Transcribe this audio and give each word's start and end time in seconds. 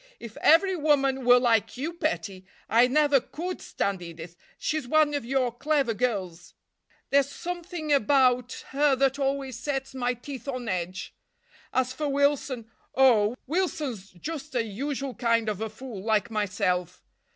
"If 0.19 0.35
every 0.37 0.75
woman 0.75 1.25
were 1.25 1.37
like 1.39 1.77
you, 1.77 1.93
petty—I 1.93 2.87
never 2.87 3.19
could 3.21 3.61
stand 3.61 4.01
Edith, 4.01 4.35
she's 4.57 4.87
one 4.87 5.13
of 5.13 5.23
your 5.25 5.51
clever 5.51 5.93
girls; 5.93 6.55
there's 7.11 7.29
something 7.29 7.93
about 7.93 8.65
her 8.69 8.95
that 8.95 9.19
always 9.19 9.59
sets 9.59 9.93
my 9.93 10.15
teeth 10.15 10.47
on 10.47 10.67
edge. 10.67 11.13
As 11.71 11.93
for 11.93 12.07
Wilson—oh, 12.09 13.35
Wilson's 13.45 14.09
just 14.09 14.55
a 14.55 14.63
usual 14.63 15.13
kind 15.13 15.47
of 15.47 15.61
a 15.61 15.69
fool, 15.69 16.01
like 16.03 16.31
myself. 16.31 17.05